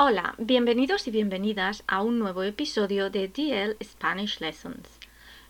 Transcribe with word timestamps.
Hola, 0.00 0.36
bienvenidos 0.38 1.08
y 1.08 1.10
bienvenidas 1.10 1.82
a 1.88 2.02
un 2.02 2.20
nuevo 2.20 2.44
episodio 2.44 3.10
de 3.10 3.26
DL 3.26 3.76
Spanish 3.82 4.38
Lessons. 4.38 4.88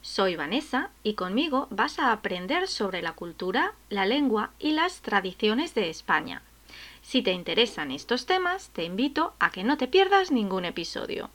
Soy 0.00 0.36
Vanessa 0.36 0.88
y 1.02 1.12
conmigo 1.12 1.68
vas 1.71 1.98
a 1.98 2.12
aprender 2.12 2.66
sobre 2.66 3.03
la 3.03 3.12
cultura, 3.12 3.74
la 3.90 4.06
lengua 4.06 4.53
y 4.58 4.72
las 4.72 5.03
tradiciones 5.03 5.74
de 5.74 5.90
España. 5.90 6.40
Si 7.03 7.21
te 7.21 7.32
interesan 7.32 7.90
estos 7.90 8.24
temas, 8.24 8.71
te 8.71 8.84
invito 8.84 9.34
a 9.38 9.50
que 9.50 9.64
no 9.64 9.76
te 9.76 9.87
pierdas 9.87 10.30
ningún 10.30 10.65
episodio. 10.65 11.29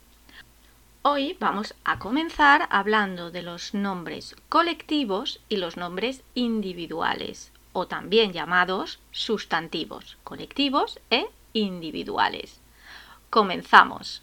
Hoy 1.03 1.37
vamos 1.39 1.75
a 1.83 1.99
comenzar 1.99 2.67
hablando 2.71 3.29
de 3.29 3.43
los 3.43 3.75
nombres 3.75 4.35
colectivos 4.49 5.39
y 5.49 5.57
los 5.57 5.77
nombres 5.77 6.23
individuales, 6.33 7.51
o 7.73 7.85
también 7.85 8.33
llamados 8.33 8.97
sustantivos, 9.11 10.17
colectivos 10.23 10.99
e 11.11 11.27
individuales. 11.53 12.62
Comenzamos. 13.33 14.21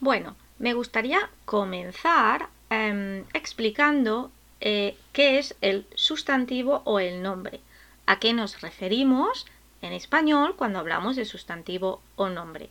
Bueno, 0.00 0.34
me 0.58 0.74
gustaría 0.74 1.30
comenzar 1.44 2.48
em, 2.68 3.24
explicando 3.34 4.32
eh, 4.60 4.98
qué 5.12 5.38
es 5.38 5.54
el 5.60 5.86
sustantivo 5.94 6.82
o 6.86 6.98
el 6.98 7.22
nombre. 7.22 7.60
¿A 8.06 8.18
qué 8.18 8.32
nos 8.32 8.60
referimos 8.62 9.46
en 9.80 9.92
español 9.92 10.56
cuando 10.56 10.80
hablamos 10.80 11.14
de 11.14 11.24
sustantivo 11.24 12.02
o 12.16 12.28
nombre? 12.28 12.68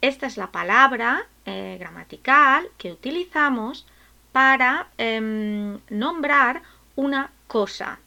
Esta 0.00 0.26
es 0.26 0.38
la 0.38 0.52
palabra 0.52 1.26
eh, 1.44 1.76
gramatical 1.78 2.66
que 2.78 2.92
utilizamos 2.92 3.84
para 4.32 4.88
em, 4.96 5.80
nombrar 5.90 6.62
una 6.94 7.30
cosa, 7.46 7.98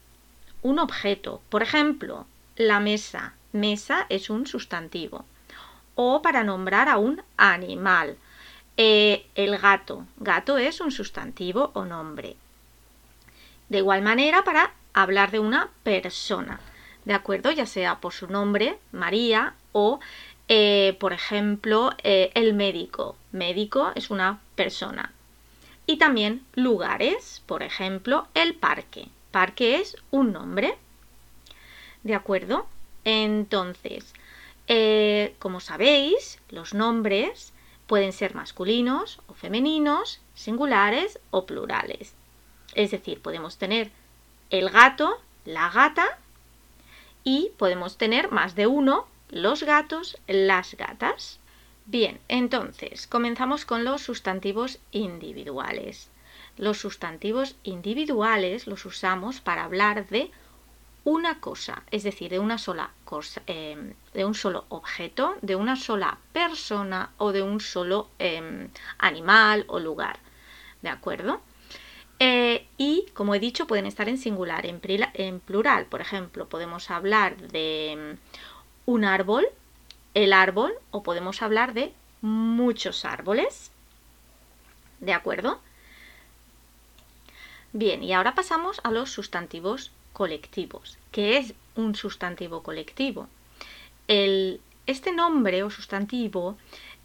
un 0.62 0.80
objeto. 0.80 1.40
Por 1.48 1.62
ejemplo, 1.62 2.26
la 2.60 2.78
mesa. 2.78 3.32
Mesa 3.52 4.04
es 4.10 4.28
un 4.28 4.46
sustantivo. 4.46 5.24
O 5.94 6.20
para 6.20 6.44
nombrar 6.44 6.90
a 6.90 6.98
un 6.98 7.22
animal. 7.38 8.18
Eh, 8.76 9.26
el 9.34 9.56
gato. 9.56 10.06
Gato 10.18 10.58
es 10.58 10.80
un 10.80 10.90
sustantivo 10.90 11.70
o 11.72 11.86
nombre. 11.86 12.36
De 13.70 13.78
igual 13.78 14.02
manera 14.02 14.44
para 14.44 14.74
hablar 14.92 15.30
de 15.30 15.38
una 15.38 15.70
persona. 15.82 16.60
¿De 17.06 17.14
acuerdo? 17.14 17.50
Ya 17.50 17.64
sea 17.64 17.98
por 17.98 18.12
su 18.12 18.26
nombre, 18.26 18.78
María, 18.92 19.54
o 19.72 19.98
eh, 20.48 20.98
por 21.00 21.14
ejemplo, 21.14 21.92
eh, 22.02 22.30
el 22.34 22.52
médico. 22.52 23.16
Médico 23.32 23.92
es 23.94 24.10
una 24.10 24.40
persona. 24.54 25.14
Y 25.86 25.96
también 25.96 26.44
lugares, 26.54 27.42
por 27.46 27.62
ejemplo, 27.62 28.28
el 28.34 28.54
parque. 28.54 29.08
Parque 29.30 29.76
es 29.76 29.96
un 30.10 30.32
nombre. 30.32 30.76
¿De 32.02 32.14
acuerdo? 32.14 32.66
Entonces, 33.04 34.14
eh, 34.68 35.34
como 35.38 35.60
sabéis, 35.60 36.40
los 36.48 36.74
nombres 36.74 37.52
pueden 37.86 38.12
ser 38.12 38.34
masculinos 38.34 39.20
o 39.26 39.34
femeninos, 39.34 40.20
singulares 40.34 41.18
o 41.30 41.44
plurales. 41.44 42.14
Es 42.74 42.92
decir, 42.92 43.20
podemos 43.20 43.58
tener 43.58 43.90
el 44.50 44.70
gato, 44.70 45.20
la 45.44 45.70
gata 45.70 46.06
y 47.24 47.50
podemos 47.58 47.98
tener 47.98 48.30
más 48.30 48.54
de 48.54 48.66
uno, 48.66 49.06
los 49.28 49.62
gatos, 49.62 50.18
las 50.26 50.74
gatas. 50.74 51.40
Bien, 51.86 52.20
entonces 52.28 53.06
comenzamos 53.06 53.64
con 53.64 53.84
los 53.84 54.02
sustantivos 54.02 54.78
individuales. 54.92 56.10
Los 56.56 56.78
sustantivos 56.78 57.56
individuales 57.64 58.66
los 58.66 58.84
usamos 58.84 59.40
para 59.40 59.64
hablar 59.64 60.06
de 60.08 60.30
una 61.04 61.40
cosa, 61.40 61.82
es 61.90 62.02
decir, 62.02 62.30
de 62.30 62.38
una 62.38 62.58
sola 62.58 62.90
cosa, 63.04 63.42
em, 63.46 63.94
de 64.12 64.24
un 64.24 64.34
solo 64.34 64.66
objeto, 64.68 65.36
de 65.40 65.56
una 65.56 65.76
sola 65.76 66.18
persona 66.32 67.10
o 67.18 67.32
de 67.32 67.42
un 67.42 67.60
solo 67.60 68.08
em, 68.18 68.68
animal 68.98 69.64
o 69.68 69.78
lugar. 69.78 70.18
¿De 70.82 70.88
acuerdo? 70.90 71.40
Eh, 72.18 72.66
y, 72.76 73.06
como 73.14 73.34
he 73.34 73.40
dicho, 73.40 73.66
pueden 73.66 73.86
estar 73.86 74.08
en 74.08 74.18
singular, 74.18 74.66
en, 74.66 75.40
plural. 75.40 75.86
Por 75.86 76.00
ejemplo, 76.02 76.48
podemos 76.48 76.90
hablar 76.90 77.36
de 77.48 77.92
em, 77.92 78.16
un 78.86 79.04
árbol, 79.04 79.46
el 80.14 80.32
árbol, 80.32 80.72
o 80.90 81.02
podemos 81.02 81.42
hablar 81.42 81.72
de 81.72 81.94
muchos 82.20 83.04
árboles. 83.06 83.70
¿De 85.00 85.14
acuerdo? 85.14 85.60
Bien, 87.72 88.02
y 88.02 88.12
ahora 88.12 88.34
pasamos 88.34 88.80
a 88.84 88.90
los 88.90 89.10
sustantivos 89.10 89.92
colectivos. 90.12 90.98
¿Qué 91.12 91.38
es 91.38 91.54
un 91.76 91.94
sustantivo 91.94 92.62
colectivo? 92.62 93.28
este 94.86 95.12
nombre 95.12 95.62
o 95.62 95.70
sustantivo 95.70 96.58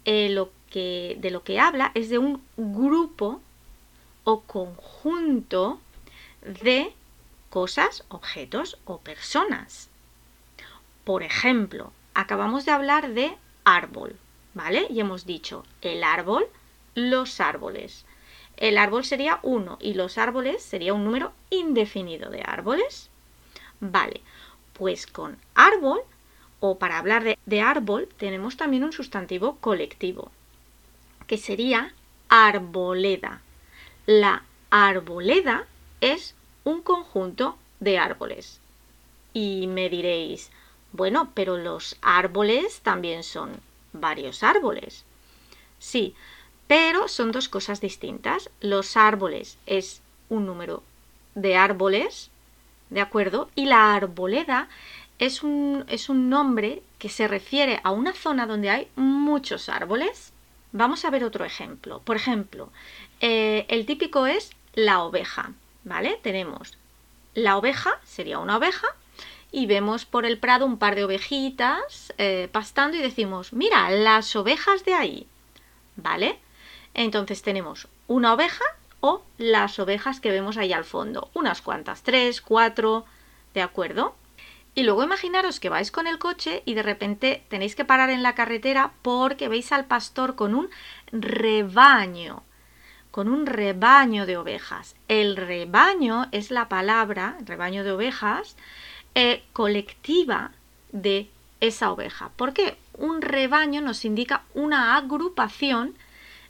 eh, 0.04 0.28
lo 0.30 0.50
que, 0.70 1.16
de 1.20 1.30
lo 1.30 1.44
que 1.44 1.60
habla 1.60 1.92
es 1.94 2.08
de 2.08 2.18
un 2.18 2.42
grupo 2.56 3.40
o 4.24 4.40
conjunto 4.40 5.78
de 6.42 6.92
cosas, 7.48 8.04
objetos 8.08 8.78
o 8.84 8.98
personas. 8.98 9.88
Por 11.04 11.22
ejemplo, 11.22 11.92
acabamos 12.14 12.64
de 12.64 12.72
hablar 12.72 13.14
de 13.14 13.36
árbol, 13.64 14.16
¿vale? 14.54 14.86
Y 14.90 15.00
hemos 15.00 15.26
dicho 15.26 15.64
el 15.80 16.02
árbol, 16.02 16.46
los 16.94 17.40
árboles. 17.40 18.04
El 18.56 18.78
árbol 18.78 19.04
sería 19.04 19.40
uno 19.42 19.78
y 19.80 19.94
los 19.94 20.18
árboles 20.18 20.62
sería 20.62 20.94
un 20.94 21.04
número 21.04 21.32
indefinido 21.50 22.30
de 22.30 22.42
árboles. 22.44 23.10
Vale, 23.80 24.22
pues 24.72 25.06
con 25.06 25.36
árbol 25.54 26.00
o 26.60 26.78
para 26.78 26.98
hablar 26.98 27.22
de, 27.24 27.38
de 27.44 27.60
árbol 27.60 28.08
tenemos 28.16 28.56
también 28.56 28.84
un 28.84 28.92
sustantivo 28.92 29.56
colectivo 29.56 30.30
que 31.26 31.38
sería 31.38 31.92
arboleda. 32.28 33.42
La 34.06 34.42
arboleda 34.70 35.66
es 36.00 36.34
un 36.64 36.82
conjunto 36.82 37.58
de 37.80 37.98
árboles. 37.98 38.60
Y 39.32 39.66
me 39.66 39.90
diréis, 39.90 40.50
bueno, 40.92 41.30
pero 41.34 41.56
los 41.56 41.96
árboles 42.00 42.80
también 42.80 43.22
son 43.22 43.60
varios 43.92 44.42
árboles. 44.42 45.04
Sí, 45.78 46.14
pero 46.66 47.08
son 47.08 47.32
dos 47.32 47.48
cosas 47.48 47.80
distintas. 47.80 48.50
Los 48.60 48.96
árboles 48.96 49.58
es 49.66 50.02
un 50.28 50.46
número 50.46 50.82
de 51.34 51.56
árboles, 51.56 52.30
¿de 52.90 53.00
acuerdo? 53.00 53.50
Y 53.54 53.66
la 53.66 53.94
arboleda 53.94 54.68
es 55.18 55.42
un, 55.42 55.84
es 55.88 56.08
un 56.08 56.28
nombre 56.28 56.82
que 56.98 57.08
se 57.08 57.28
refiere 57.28 57.80
a 57.84 57.90
una 57.90 58.12
zona 58.12 58.46
donde 58.46 58.70
hay 58.70 58.88
muchos 58.96 59.68
árboles. 59.68 60.32
Vamos 60.72 61.04
a 61.04 61.10
ver 61.10 61.24
otro 61.24 61.44
ejemplo. 61.44 62.00
Por 62.00 62.16
ejemplo, 62.16 62.70
eh, 63.20 63.66
el 63.68 63.86
típico 63.86 64.26
es 64.26 64.50
la 64.74 65.02
oveja, 65.02 65.52
¿vale? 65.84 66.18
Tenemos 66.22 66.76
la 67.34 67.56
oveja, 67.56 68.00
sería 68.04 68.38
una 68.38 68.56
oveja, 68.56 68.88
y 69.52 69.66
vemos 69.66 70.04
por 70.04 70.26
el 70.26 70.38
prado 70.38 70.66
un 70.66 70.78
par 70.78 70.96
de 70.96 71.04
ovejitas 71.04 72.12
eh, 72.18 72.48
pastando 72.50 72.96
y 72.96 73.00
decimos, 73.00 73.52
mira, 73.52 73.90
las 73.90 74.34
ovejas 74.36 74.84
de 74.84 74.94
ahí, 74.94 75.26
¿vale? 75.96 76.38
Entonces 76.96 77.42
tenemos 77.42 77.88
una 78.08 78.32
oveja 78.32 78.64
o 79.00 79.22
las 79.36 79.78
ovejas 79.78 80.18
que 80.18 80.30
vemos 80.30 80.56
ahí 80.56 80.72
al 80.72 80.86
fondo. 80.86 81.30
Unas 81.34 81.60
cuantas, 81.60 82.02
tres, 82.02 82.40
cuatro, 82.40 83.04
¿de 83.52 83.60
acuerdo? 83.60 84.16
Y 84.74 84.82
luego 84.82 85.04
imaginaros 85.04 85.60
que 85.60 85.68
vais 85.68 85.90
con 85.90 86.06
el 86.06 86.18
coche 86.18 86.62
y 86.64 86.72
de 86.72 86.82
repente 86.82 87.44
tenéis 87.48 87.76
que 87.76 87.84
parar 87.84 88.08
en 88.08 88.22
la 88.22 88.34
carretera 88.34 88.92
porque 89.02 89.48
veis 89.48 89.72
al 89.72 89.84
pastor 89.84 90.36
con 90.36 90.54
un 90.54 90.70
rebaño, 91.12 92.42
con 93.10 93.28
un 93.28 93.44
rebaño 93.44 94.24
de 94.24 94.38
ovejas. 94.38 94.96
El 95.06 95.36
rebaño 95.36 96.28
es 96.32 96.50
la 96.50 96.70
palabra, 96.70 97.36
rebaño 97.44 97.84
de 97.84 97.92
ovejas, 97.92 98.56
eh, 99.14 99.44
colectiva 99.52 100.52
de 100.92 101.28
esa 101.60 101.92
oveja. 101.92 102.30
¿Por 102.36 102.54
qué? 102.54 102.78
Un 102.94 103.20
rebaño 103.20 103.82
nos 103.82 104.06
indica 104.06 104.44
una 104.54 104.96
agrupación 104.96 105.94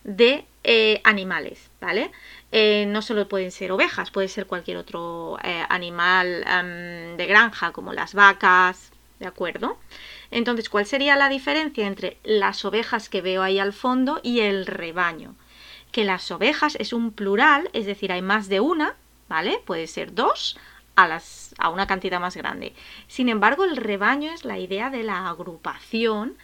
de 0.06 0.44
eh, 0.62 1.00
animales, 1.04 1.70
¿vale? 1.80 2.10
Eh, 2.52 2.86
no 2.88 3.02
solo 3.02 3.28
pueden 3.28 3.50
ser 3.50 3.72
ovejas, 3.72 4.10
puede 4.10 4.28
ser 4.28 4.46
cualquier 4.46 4.76
otro 4.76 5.36
eh, 5.42 5.64
animal 5.68 6.44
em, 6.46 7.16
de 7.16 7.26
granja, 7.26 7.72
como 7.72 7.92
las 7.92 8.14
vacas, 8.14 8.92
¿de 9.18 9.26
acuerdo? 9.26 9.78
Entonces, 10.30 10.68
¿cuál 10.68 10.86
sería 10.86 11.16
la 11.16 11.28
diferencia 11.28 11.86
entre 11.86 12.18
las 12.22 12.64
ovejas 12.64 13.08
que 13.08 13.20
veo 13.20 13.42
ahí 13.42 13.58
al 13.58 13.72
fondo 13.72 14.20
y 14.22 14.40
el 14.40 14.66
rebaño? 14.66 15.34
Que 15.90 16.04
las 16.04 16.30
ovejas 16.30 16.76
es 16.76 16.92
un 16.92 17.10
plural, 17.12 17.68
es 17.72 17.86
decir, 17.86 18.12
hay 18.12 18.22
más 18.22 18.48
de 18.48 18.60
una, 18.60 18.94
¿vale? 19.28 19.60
Puede 19.64 19.88
ser 19.88 20.14
dos 20.14 20.56
a, 20.94 21.08
las, 21.08 21.54
a 21.58 21.68
una 21.68 21.86
cantidad 21.86 22.20
más 22.20 22.36
grande. 22.36 22.74
Sin 23.08 23.28
embargo, 23.28 23.64
el 23.64 23.76
rebaño 23.76 24.32
es 24.32 24.44
la 24.44 24.58
idea 24.58 24.88
de 24.90 25.02
la 25.02 25.28
agrupación 25.28 26.36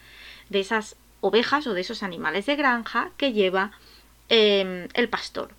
de 0.49 0.61
esas 0.61 0.97
ovejas 1.23 1.67
o 1.67 1.73
de 1.73 1.81
esos 1.81 2.03
animales 2.03 2.45
de 2.45 2.57
granja 2.57 3.11
que 3.17 3.33
lleva 3.33 3.71
em, 4.29 4.89
el 4.93 5.09
pastor. 5.09 5.51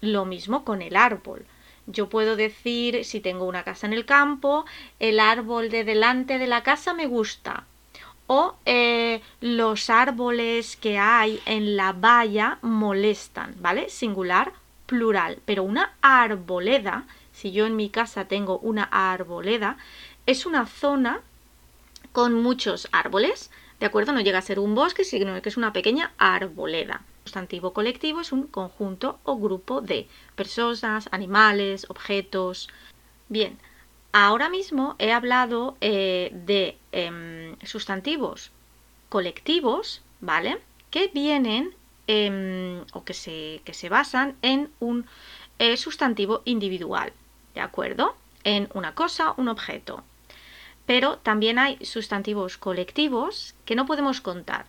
Lo 0.00 0.24
mismo 0.24 0.64
con 0.64 0.82
el 0.82 0.96
árbol. 0.96 1.46
Yo 1.86 2.08
puedo 2.08 2.34
decir, 2.34 3.04
si 3.04 3.20
tengo 3.20 3.44
una 3.44 3.62
casa 3.62 3.86
en 3.86 3.92
el 3.92 4.04
campo, 4.04 4.64
el 4.98 5.20
árbol 5.20 5.68
de 5.68 5.84
delante 5.84 6.38
de 6.38 6.46
la 6.46 6.62
casa 6.62 6.94
me 6.94 7.06
gusta. 7.06 7.64
O 8.26 8.56
eh, 8.64 9.20
los 9.40 9.90
árboles 9.90 10.76
que 10.76 10.98
hay 10.98 11.40
en 11.44 11.76
la 11.76 11.92
valla 11.92 12.58
molestan, 12.62 13.54
¿vale? 13.60 13.90
Singular, 13.90 14.52
plural. 14.86 15.38
Pero 15.44 15.64
una 15.64 15.92
arboleda, 16.00 17.04
si 17.32 17.52
yo 17.52 17.66
en 17.66 17.76
mi 17.76 17.90
casa 17.90 18.24
tengo 18.26 18.58
una 18.60 18.84
arboleda, 18.84 19.76
es 20.24 20.46
una 20.46 20.66
zona 20.66 21.20
con 22.12 22.42
muchos 22.42 22.88
árboles, 22.92 23.50
¿de 23.82 23.86
acuerdo? 23.86 24.12
No 24.12 24.20
llega 24.20 24.38
a 24.38 24.42
ser 24.42 24.60
un 24.60 24.76
bosque, 24.76 25.02
sino 25.02 25.42
que 25.42 25.48
es 25.48 25.56
una 25.56 25.72
pequeña 25.72 26.12
arboleda. 26.16 27.02
Sustantivo 27.24 27.72
colectivo 27.72 28.20
es 28.20 28.30
un 28.30 28.46
conjunto 28.46 29.18
o 29.24 29.36
grupo 29.38 29.80
de 29.80 30.06
personas, 30.36 31.08
animales, 31.10 31.86
objetos. 31.88 32.68
Bien, 33.28 33.58
ahora 34.12 34.48
mismo 34.48 34.94
he 35.00 35.10
hablado 35.10 35.76
eh, 35.80 36.30
de 36.32 36.78
em, 36.92 37.56
sustantivos 37.64 38.52
colectivos, 39.08 40.02
¿vale? 40.20 40.60
Que 40.92 41.08
vienen 41.08 41.74
em, 42.06 42.82
o 42.92 43.02
que 43.02 43.14
se, 43.14 43.62
que 43.64 43.74
se, 43.74 43.88
basan 43.88 44.36
en 44.42 44.70
un 44.78 45.06
eh, 45.58 45.76
sustantivo 45.76 46.42
individual, 46.44 47.12
¿de 47.56 47.62
acuerdo? 47.62 48.14
En 48.44 48.68
una 48.74 48.94
cosa, 48.94 49.34
un 49.38 49.48
objeto. 49.48 50.04
Pero 50.86 51.18
también 51.18 51.58
hay 51.58 51.78
sustantivos 51.84 52.58
colectivos 52.58 53.54
que 53.64 53.76
no 53.76 53.86
podemos 53.86 54.20
contar. 54.20 54.66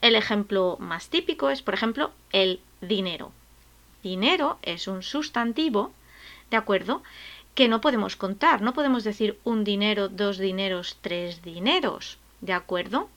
El 0.00 0.14
ejemplo 0.14 0.76
más 0.78 1.08
típico 1.08 1.50
es, 1.50 1.62
por 1.62 1.74
ejemplo, 1.74 2.12
el 2.32 2.60
dinero. 2.80 3.32
Dinero 4.02 4.58
es 4.62 4.86
un 4.86 5.02
sustantivo, 5.02 5.92
¿de 6.50 6.56
acuerdo? 6.56 7.02
Que 7.54 7.68
no 7.68 7.80
podemos 7.80 8.14
contar. 8.14 8.62
No 8.62 8.74
podemos 8.74 9.02
decir 9.02 9.38
un 9.44 9.64
dinero, 9.64 10.08
dos 10.08 10.38
dineros, 10.38 10.98
tres 11.00 11.42
dineros, 11.42 12.18
¿de 12.40 12.52
acuerdo? 12.52 13.08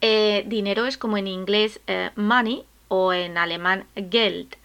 Eh, 0.00 0.44
dinero 0.46 0.86
es 0.86 0.98
como 0.98 1.16
en 1.18 1.26
inglés 1.26 1.80
eh, 1.86 2.10
money 2.16 2.64
o 2.88 3.12
en 3.12 3.38
alemán 3.38 3.86
Geld 3.94 4.56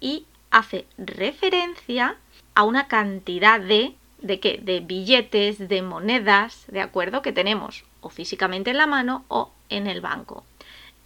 y 0.00 0.26
hace 0.50 0.86
referencia 0.96 2.16
a 2.54 2.64
una 2.64 2.88
cantidad 2.88 3.60
de 3.60 3.94
de 4.20 4.40
qué? 4.40 4.60
De 4.62 4.80
billetes, 4.80 5.68
de 5.68 5.82
monedas, 5.82 6.64
¿de 6.68 6.80
acuerdo? 6.80 7.22
Que 7.22 7.32
tenemos 7.32 7.84
o 8.00 8.10
físicamente 8.10 8.70
en 8.70 8.78
la 8.78 8.86
mano 8.86 9.24
o 9.28 9.50
en 9.68 9.86
el 9.86 10.00
banco. 10.00 10.44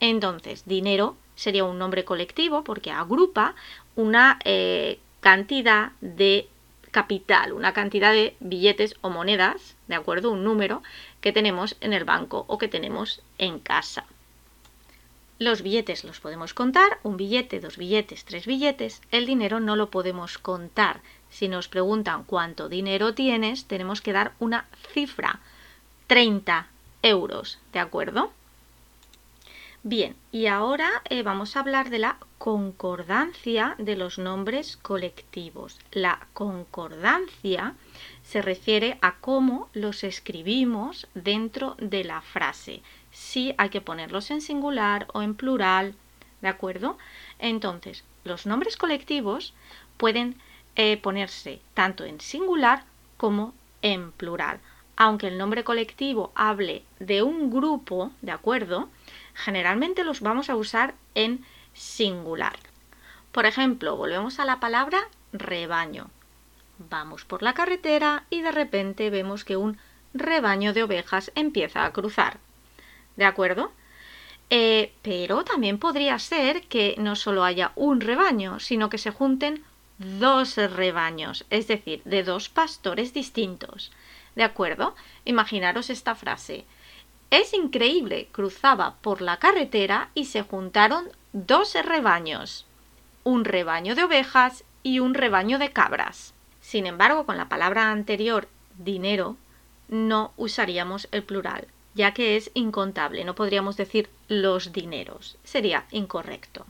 Entonces, 0.00 0.64
dinero 0.66 1.16
sería 1.34 1.64
un 1.64 1.78
nombre 1.78 2.04
colectivo 2.04 2.64
porque 2.64 2.90
agrupa 2.90 3.54
una 3.96 4.38
eh, 4.44 4.98
cantidad 5.20 5.92
de 6.00 6.48
capital, 6.90 7.52
una 7.52 7.72
cantidad 7.72 8.12
de 8.12 8.36
billetes 8.40 8.96
o 9.00 9.10
monedas, 9.10 9.76
¿de 9.88 9.94
acuerdo? 9.94 10.30
Un 10.30 10.44
número 10.44 10.82
que 11.20 11.32
tenemos 11.32 11.76
en 11.80 11.92
el 11.92 12.04
banco 12.04 12.44
o 12.48 12.58
que 12.58 12.68
tenemos 12.68 13.22
en 13.38 13.58
casa. 13.58 14.04
Los 15.42 15.62
billetes 15.62 16.04
los 16.04 16.20
podemos 16.20 16.54
contar, 16.54 17.00
un 17.02 17.16
billete, 17.16 17.58
dos 17.58 17.76
billetes, 17.76 18.24
tres 18.24 18.46
billetes. 18.46 19.02
El 19.10 19.26
dinero 19.26 19.58
no 19.58 19.74
lo 19.74 19.90
podemos 19.90 20.38
contar. 20.38 21.00
Si 21.30 21.48
nos 21.48 21.66
preguntan 21.66 22.22
cuánto 22.22 22.68
dinero 22.68 23.12
tienes, 23.12 23.64
tenemos 23.64 24.00
que 24.02 24.12
dar 24.12 24.34
una 24.38 24.68
cifra. 24.92 25.40
30 26.06 26.68
euros, 27.02 27.58
¿de 27.72 27.80
acuerdo? 27.80 28.32
Bien, 29.84 30.14
y 30.30 30.46
ahora 30.46 30.88
eh, 31.10 31.24
vamos 31.24 31.56
a 31.56 31.60
hablar 31.60 31.90
de 31.90 31.98
la 31.98 32.18
concordancia 32.38 33.74
de 33.78 33.96
los 33.96 34.16
nombres 34.16 34.76
colectivos. 34.76 35.80
La 35.90 36.28
concordancia 36.34 37.74
se 38.22 38.42
refiere 38.42 38.96
a 39.02 39.16
cómo 39.16 39.68
los 39.72 40.04
escribimos 40.04 41.08
dentro 41.14 41.74
de 41.80 42.04
la 42.04 42.20
frase 42.20 42.80
si 43.10 43.56
hay 43.58 43.70
que 43.70 43.80
ponerlos 43.80 44.30
en 44.30 44.40
singular 44.40 45.08
o 45.14 45.22
en 45.22 45.34
plural, 45.34 45.96
¿de 46.42 46.48
acuerdo? 46.48 46.96
Entonces, 47.40 48.04
los 48.22 48.46
nombres 48.46 48.76
colectivos 48.76 49.52
pueden 49.96 50.40
eh, 50.76 50.96
ponerse 50.96 51.60
tanto 51.74 52.04
en 52.04 52.20
singular 52.20 52.84
como 53.16 53.52
en 53.82 54.12
plural. 54.12 54.60
Aunque 54.94 55.26
el 55.26 55.38
nombre 55.38 55.64
colectivo 55.64 56.30
hable 56.36 56.84
de 57.00 57.24
un 57.24 57.50
grupo, 57.50 58.12
¿de 58.20 58.30
acuerdo? 58.30 58.88
Generalmente 59.34 60.04
los 60.04 60.20
vamos 60.20 60.50
a 60.50 60.56
usar 60.56 60.94
en 61.14 61.44
singular. 61.72 62.58
Por 63.32 63.46
ejemplo, 63.46 63.96
volvemos 63.96 64.38
a 64.38 64.44
la 64.44 64.60
palabra 64.60 65.08
rebaño. 65.32 66.10
Vamos 66.90 67.24
por 67.24 67.42
la 67.42 67.54
carretera 67.54 68.24
y 68.30 68.42
de 68.42 68.52
repente 68.52 69.10
vemos 69.10 69.44
que 69.44 69.56
un 69.56 69.78
rebaño 70.14 70.72
de 70.72 70.82
ovejas 70.82 71.32
empieza 71.34 71.84
a 71.84 71.92
cruzar. 71.92 72.38
¿de 73.16 73.24
acuerdo? 73.24 73.72
Eh, 74.50 74.92
pero 75.02 75.44
también 75.44 75.78
podría 75.78 76.18
ser 76.18 76.62
que 76.68 76.94
no 76.98 77.16
solo 77.16 77.44
haya 77.44 77.72
un 77.74 78.00
rebaño, 78.00 78.60
sino 78.60 78.90
que 78.90 78.98
se 78.98 79.10
junten 79.10 79.64
dos 79.98 80.56
rebaños, 80.56 81.46
es 81.50 81.68
decir, 81.68 82.02
de 82.04 82.22
dos 82.22 82.48
pastores 82.48 83.14
distintos. 83.14 83.92
¿De 84.34 84.42
acuerdo? 84.42 84.94
Imaginaros 85.24 85.90
esta 85.90 86.14
frase. 86.14 86.64
Es 87.32 87.54
increíble, 87.54 88.28
cruzaba 88.30 88.96
por 89.00 89.22
la 89.22 89.38
carretera 89.38 90.10
y 90.12 90.26
se 90.26 90.42
juntaron 90.42 91.08
dos 91.32 91.74
rebaños, 91.82 92.66
un 93.24 93.46
rebaño 93.46 93.94
de 93.94 94.04
ovejas 94.04 94.64
y 94.82 94.98
un 94.98 95.14
rebaño 95.14 95.58
de 95.58 95.72
cabras. 95.72 96.34
Sin 96.60 96.86
embargo, 96.86 97.24
con 97.24 97.38
la 97.38 97.48
palabra 97.48 97.90
anterior, 97.90 98.48
dinero, 98.76 99.38
no 99.88 100.34
usaríamos 100.36 101.08
el 101.10 101.22
plural, 101.22 101.68
ya 101.94 102.12
que 102.12 102.36
es 102.36 102.50
incontable, 102.52 103.24
no 103.24 103.34
podríamos 103.34 103.78
decir 103.78 104.10
los 104.28 104.70
dineros, 104.74 105.38
sería 105.42 105.86
incorrecto. 105.90 106.66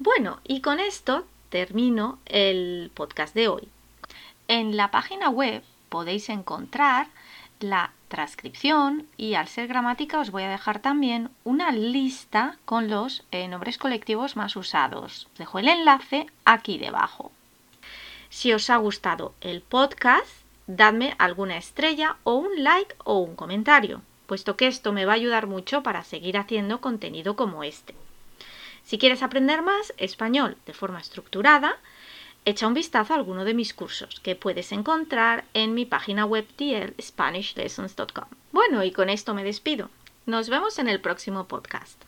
Bueno, 0.00 0.40
y 0.42 0.62
con 0.62 0.80
esto 0.80 1.28
termino 1.50 2.18
el 2.26 2.90
podcast 2.92 3.36
de 3.36 3.46
hoy. 3.46 3.68
En 4.48 4.76
la 4.76 4.90
página 4.90 5.30
web 5.30 5.62
podéis 5.90 6.28
encontrar 6.28 7.06
la 7.60 7.92
transcripción 8.14 9.08
y 9.16 9.34
al 9.34 9.48
ser 9.48 9.66
gramática 9.66 10.20
os 10.20 10.30
voy 10.30 10.44
a 10.44 10.48
dejar 10.48 10.78
también 10.78 11.30
una 11.42 11.72
lista 11.72 12.58
con 12.64 12.88
los 12.88 13.24
eh, 13.32 13.48
nombres 13.48 13.76
colectivos 13.76 14.36
más 14.36 14.54
usados. 14.54 15.26
Os 15.32 15.38
dejo 15.38 15.58
el 15.58 15.66
enlace 15.66 16.28
aquí 16.44 16.78
debajo. 16.78 17.32
Si 18.28 18.52
os 18.52 18.70
ha 18.70 18.76
gustado 18.76 19.34
el 19.40 19.62
podcast, 19.62 20.28
dadme 20.68 21.16
alguna 21.18 21.56
estrella 21.56 22.16
o 22.22 22.34
un 22.34 22.62
like 22.62 22.94
o 23.02 23.18
un 23.18 23.34
comentario, 23.34 24.00
puesto 24.28 24.56
que 24.56 24.68
esto 24.68 24.92
me 24.92 25.06
va 25.06 25.12
a 25.14 25.16
ayudar 25.16 25.48
mucho 25.48 25.82
para 25.82 26.04
seguir 26.04 26.38
haciendo 26.38 26.80
contenido 26.80 27.34
como 27.34 27.64
este. 27.64 27.96
Si 28.84 28.96
quieres 28.96 29.24
aprender 29.24 29.62
más 29.62 29.92
español 29.96 30.56
de 30.66 30.72
forma 30.72 31.00
estructurada, 31.00 31.78
echa 32.44 32.66
un 32.66 32.74
vistazo 32.74 33.12
a 33.12 33.16
alguno 33.16 33.44
de 33.44 33.54
mis 33.54 33.74
cursos 33.74 34.20
que 34.20 34.36
puedes 34.36 34.72
encontrar 34.72 35.44
en 35.54 35.74
mi 35.74 35.84
página 35.84 36.26
web 36.26 36.46
tlspanishlessons.com. 36.56 38.24
Bueno, 38.52 38.84
y 38.84 38.92
con 38.92 39.10
esto 39.10 39.34
me 39.34 39.44
despido. 39.44 39.90
Nos 40.26 40.48
vemos 40.48 40.78
en 40.78 40.88
el 40.88 41.00
próximo 41.00 41.46
podcast. 41.48 42.02